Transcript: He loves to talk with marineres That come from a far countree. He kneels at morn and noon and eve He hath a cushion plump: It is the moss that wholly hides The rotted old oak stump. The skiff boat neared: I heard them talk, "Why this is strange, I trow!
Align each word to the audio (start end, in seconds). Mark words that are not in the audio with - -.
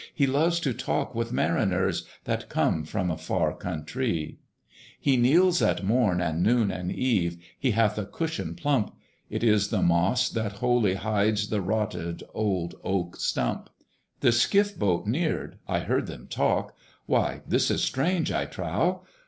He 0.15 0.25
loves 0.25 0.59
to 0.61 0.73
talk 0.73 1.13
with 1.13 1.31
marineres 1.31 2.05
That 2.23 2.49
come 2.49 2.85
from 2.85 3.11
a 3.11 3.17
far 3.19 3.55
countree. 3.55 4.37
He 4.99 5.15
kneels 5.15 5.61
at 5.61 5.83
morn 5.83 6.19
and 6.19 6.41
noon 6.41 6.71
and 6.71 6.91
eve 6.91 7.37
He 7.59 7.69
hath 7.69 7.99
a 7.99 8.07
cushion 8.07 8.55
plump: 8.55 8.95
It 9.29 9.43
is 9.43 9.67
the 9.67 9.83
moss 9.83 10.27
that 10.29 10.53
wholly 10.53 10.95
hides 10.95 11.49
The 11.49 11.61
rotted 11.61 12.23
old 12.33 12.73
oak 12.83 13.17
stump. 13.17 13.69
The 14.21 14.31
skiff 14.31 14.75
boat 14.75 15.05
neared: 15.05 15.59
I 15.67 15.81
heard 15.81 16.07
them 16.07 16.25
talk, 16.27 16.75
"Why 17.05 17.43
this 17.47 17.69
is 17.69 17.83
strange, 17.83 18.31
I 18.31 18.45
trow! 18.45 19.03